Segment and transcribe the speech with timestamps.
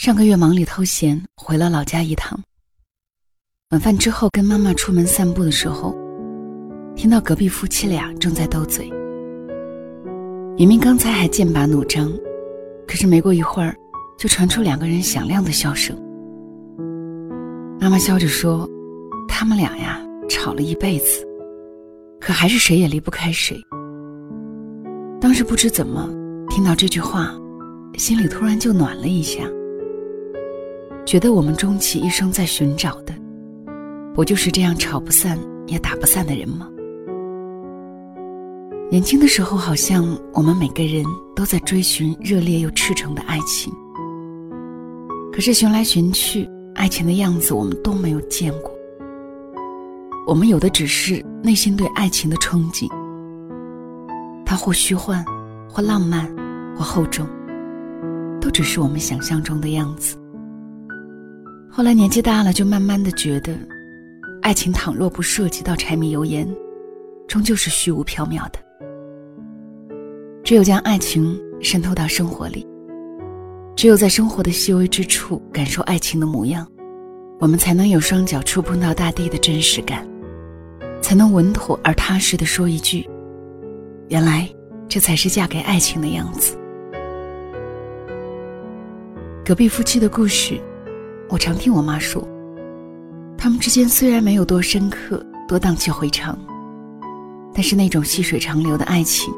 [0.00, 2.40] 上个月忙里偷闲，回了老家一趟。
[3.68, 5.94] 晚饭之后，跟妈妈出门散步的时候，
[6.96, 8.90] 听到隔壁夫妻俩正在斗嘴。
[10.56, 12.10] 明明刚才还剑拔弩张，
[12.88, 13.76] 可是没过一会儿，
[14.16, 15.94] 就传出两个人响亮的笑声。
[17.78, 18.66] 妈妈笑着说
[19.28, 21.22] ：“他们俩呀，吵了一辈子，
[22.18, 23.62] 可还是谁也离不开谁。”
[25.20, 26.08] 当时不知怎么
[26.48, 27.34] 听到这句话，
[27.98, 29.42] 心里突然就暖了一下，
[31.10, 33.12] 觉得我们终其一生在寻找的，
[34.14, 36.68] 不就是这样吵不散也打不散的人吗？
[38.92, 41.04] 年轻的时候，好像我们每个人
[41.34, 43.72] 都在追寻热烈又赤诚的爱情，
[45.32, 48.70] 可是寻来寻去，爱情的样子我们都没有见过。
[50.28, 52.88] 我们有的只是内心对爱情的憧憬。
[54.46, 55.24] 它或虚幻，
[55.68, 56.32] 或浪漫，
[56.76, 57.26] 或厚重，
[58.40, 60.16] 都只是我们想象中的样子。
[61.72, 63.56] 后来年纪大了，就慢慢的觉得，
[64.42, 66.46] 爱情倘若不涉及到柴米油盐，
[67.28, 68.58] 终究是虚无缥缈的。
[70.42, 72.66] 只有将爱情渗透到生活里，
[73.76, 76.66] 只有在生活的细微之处感受爱情的模样，
[77.38, 80.04] 我们才能有双脚触碰到大地的真实感，
[81.00, 83.08] 才能稳妥而踏实的说一句。
[84.08, 84.48] 原来，
[84.88, 86.58] 这才是嫁给爱情的样子。
[89.44, 90.60] 隔壁夫妻的故事，
[91.30, 92.26] 我常听我妈说。
[93.38, 96.38] 他们之间虽然没有多深刻、多荡气回肠，
[97.54, 99.32] 但是那种细水长流的爱情，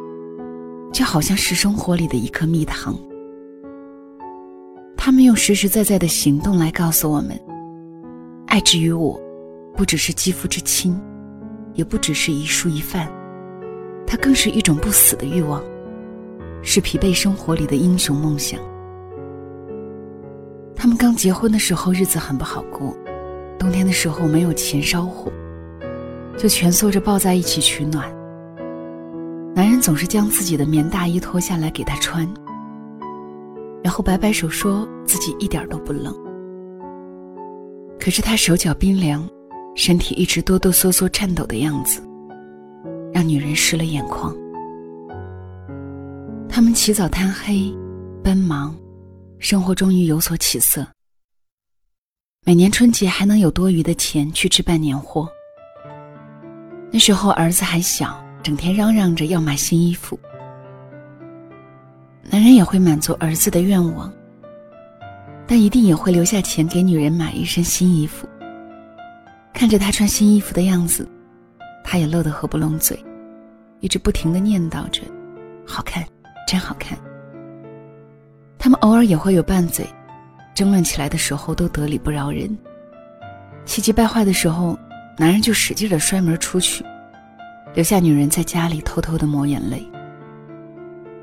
[0.93, 2.99] 就好像是生活里的一颗蜜糖。
[4.97, 7.39] 他们用实实在在的行动来告诉我们：
[8.47, 9.21] 爱之于我，
[9.77, 10.99] 不只是肌肤之亲，
[11.75, 13.13] 也不只是一蔬一饭。
[14.07, 15.63] 它更是一种不死的欲望，
[16.63, 18.59] 是疲惫生活里的英雄梦想。
[20.83, 22.93] 他们刚结婚的时候日子很不好过，
[23.57, 25.31] 冬天的时候没有钱烧火，
[26.37, 28.13] 就蜷缩着抱在一起取暖。
[29.55, 32.29] 男人总是将自己的棉大衣脱下来给她穿，
[33.81, 36.13] 然后摆摆手说自己一点都不冷。
[38.01, 39.25] 可是他手脚冰凉，
[39.77, 42.03] 身体一直哆哆嗦嗦颤抖的样子。
[43.13, 44.35] 让女人湿了眼眶。
[46.49, 47.73] 他们起早贪黑，
[48.21, 48.75] 奔忙，
[49.43, 50.87] 生活终于有所起色。
[52.47, 55.29] 每年春节还能有多余的钱去置办年货。
[56.93, 60.17] 那时候儿子还小，整天嚷嚷着要买新衣服。
[62.31, 64.13] 男人也会满足儿子的愿望，
[65.45, 68.29] 但一定也会留下钱给女人买一身新衣服。
[69.53, 71.07] 看着他穿新衣服的样子。
[71.85, 72.97] 他也乐得合不拢嘴，
[73.81, 75.03] 一直不停的念叨着
[75.67, 76.07] ：“好看，
[76.47, 76.97] 真好看。”
[78.63, 79.85] 他们偶尔也会有拌嘴，
[80.55, 82.57] 争论起来的时候都得理不饶人。
[83.65, 84.79] 气急败坏的时候，
[85.19, 86.85] 男人就使劲的摔门出去，
[87.75, 89.85] 留下女人在家里偷偷的抹眼泪。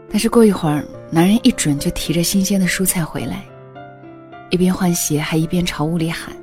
[0.09, 3.41] 但是过一会儿，男人一准就提着新鲜的蔬菜回来，
[4.49, 6.35] 一边换鞋还一边朝屋里喊：“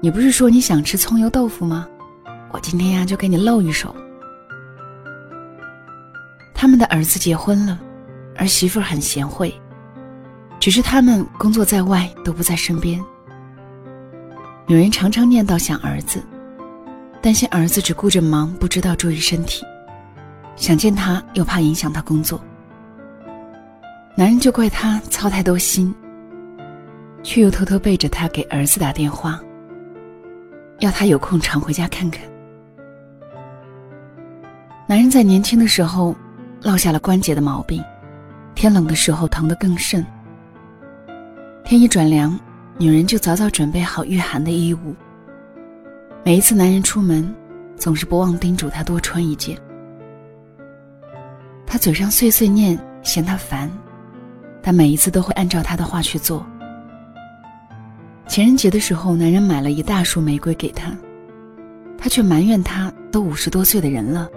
[0.00, 1.88] 你不是说你想吃葱油豆腐吗？”
[2.54, 3.92] 我今天呀，就给你露一手。
[6.54, 7.80] 他们的儿子结婚了，
[8.36, 9.52] 儿媳妇很贤惠，
[10.62, 13.04] 只是他们工作在外，都不在身边。
[14.64, 16.22] 女人常常念叨想儿子，
[17.20, 19.64] 担心儿子只顾着忙，不知道注意身体，
[20.54, 22.40] 想见他又怕影响他工作。
[24.14, 25.92] 男人就怪他操太多心，
[27.24, 29.40] 却又偷偷背着他给儿子打电话，
[30.78, 32.22] 要他有空常回家看看。
[34.86, 36.14] 男人在年轻的时候
[36.62, 37.82] 落下了关节的毛病，
[38.54, 40.06] 天冷的时候疼得更甚。
[41.72, 42.38] 天一转凉，
[42.76, 44.94] 女人就早早准备好御寒的衣物。
[46.22, 47.34] 每一次男人出门，
[47.78, 49.56] 总是不忘叮嘱他多穿一件。
[51.66, 53.70] 他嘴上碎碎念嫌他烦，
[54.60, 56.44] 但每一次都会按照他的话去做。
[58.26, 60.94] 情人节的时候，男人买了一大束玫瑰给她，
[61.96, 64.28] 她却埋怨他都五十多岁的人了。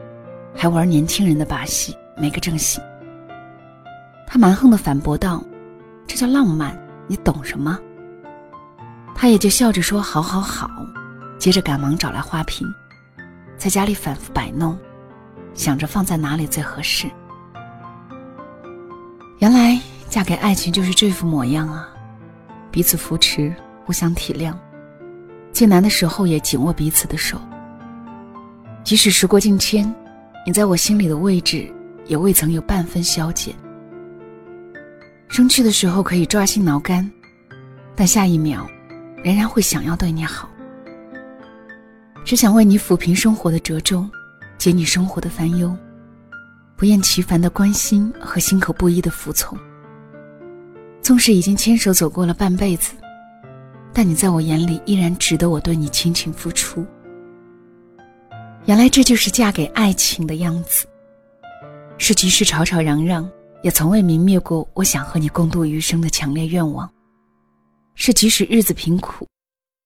[0.56, 2.81] 还玩年轻人的把戏，没个正形。
[4.25, 5.44] 他蛮横的反驳道
[6.07, 6.74] ：“这叫浪漫，
[7.07, 7.80] 你懂什么？”
[9.16, 10.69] 他也就笑着说：“好好好。”
[11.38, 12.68] 接着赶忙找来花瓶，
[13.57, 14.78] 在家里反复摆弄，
[15.54, 17.10] 想着放在哪里最合适。
[19.40, 19.80] 原来
[20.10, 21.90] 嫁给爱情就是这副模样啊！
[22.72, 23.54] 彼此扶持，
[23.86, 24.54] 互相体谅，
[25.52, 27.40] 最难的时候也紧握彼此的手。
[28.84, 29.94] 即使时过境迁。
[30.48, 31.74] 你在我心里的位置
[32.06, 33.56] 也未曾有半分消减。
[35.27, 37.10] 生气的时候可以抓心挠肝，
[37.95, 38.66] 但下一秒，
[39.24, 40.50] 仍然会想要对你好，
[42.24, 44.07] 只想为你抚平生活的褶皱，
[44.57, 45.75] 解你生活的烦忧，
[46.77, 49.57] 不厌其烦的关心和心口不一的服从。
[51.01, 52.94] 纵使已经牵手走过了半辈子，
[53.94, 56.86] 但你在我眼里依然值得我对你倾情付出。
[58.66, 60.88] 原来这就是嫁给爱情的样子，
[61.98, 63.30] 是即使吵吵嚷嚷，
[63.65, 66.88] 也从未泯灭过我想和你共度余生的强烈愿望。
[67.95, 69.25] 是即使日子贫苦，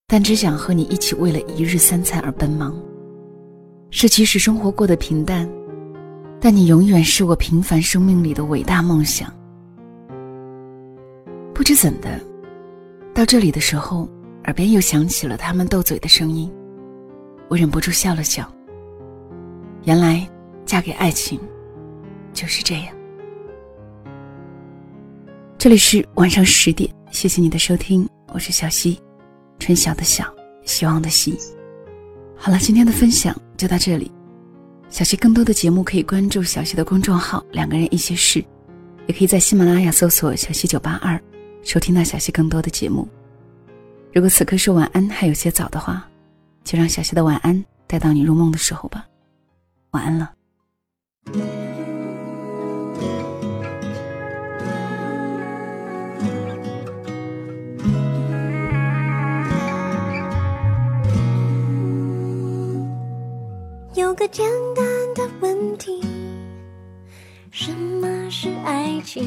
[0.05, 2.77] 但只想和你一起为了一日三餐而奔忙。
[3.89, 5.49] 是即使生活过得平淡，
[6.41, 9.33] 但你永远是我平凡生命里的伟大梦想。
[11.53, 12.19] 不知怎的，
[13.13, 14.09] 到这里的时候，
[14.43, 16.51] 耳边又响起了他们斗嘴的声音，
[17.47, 18.45] 我忍不住笑了笑。
[19.85, 20.29] 原来，
[20.65, 21.39] 嫁给爱情，
[22.33, 22.98] 就是这样。
[25.59, 28.97] 这里是晚上十点，谢谢你的收听，我是小溪，
[29.59, 30.33] 春晓的晓，
[30.63, 31.37] 希望的希。
[32.37, 34.09] 好了，今天的分享就到这里。
[34.89, 38.41] 小溪更多的节目可以关注小溪的公众号“两个人一些事”，
[39.05, 41.21] 也可以在喜马拉雅搜索“小溪九八二”。
[41.61, 43.05] 收听到小溪更多的节目。
[44.13, 46.09] 如果此刻说晚安还有些早的话，
[46.63, 49.05] 就让小溪的晚安带到你入梦的时候吧。
[49.91, 50.31] 晚安了。
[64.19, 64.45] 个简
[64.75, 64.85] 单
[65.15, 66.01] 的问题：
[67.51, 69.23] 什么是爱情？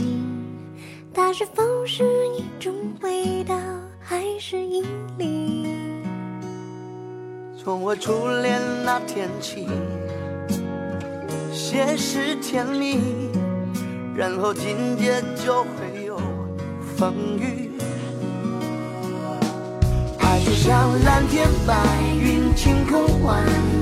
[1.15, 2.05] 它是否是
[2.37, 3.57] 一种味道，
[3.99, 4.85] 还是引
[5.17, 5.67] 力？
[7.57, 9.67] 从我初恋那天起，
[11.51, 13.01] 先是甜蜜，
[14.15, 16.21] 然后紧接就会有
[16.99, 17.71] 风雨。
[20.19, 21.83] 爱就像蓝天白
[22.15, 23.43] 云，晴空万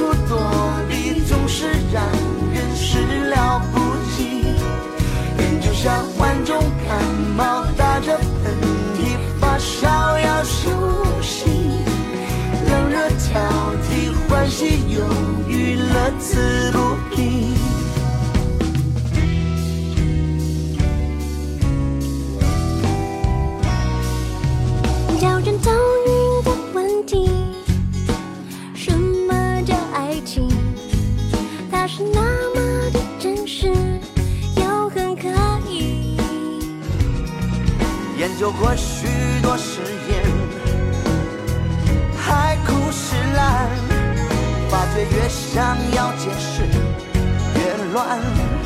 [0.00, 0.40] 处躲
[0.88, 2.02] 避，总是让
[2.54, 2.74] 人。
[2.74, 2.96] 始
[3.28, 3.78] 料不
[4.16, 4.40] 及，
[5.36, 6.58] 人就像患重
[6.88, 6.98] 感
[7.36, 8.56] 冒，打着喷
[8.96, 8.98] 嚏，
[9.38, 10.70] 发烧要休
[11.20, 11.50] 息，
[12.66, 13.40] 冷热挑
[13.84, 15.04] 剔，欢喜忧
[15.46, 17.59] 郁，乐此不疲。
[31.92, 32.20] 是那
[32.54, 33.66] 么的真实
[34.54, 35.28] 又很可
[35.68, 36.16] 疑。
[38.16, 39.08] 研究过许
[39.42, 40.22] 多誓言
[42.16, 43.68] 海枯石烂
[44.68, 46.62] 发觉越想要解释
[47.58, 48.59] 越乱。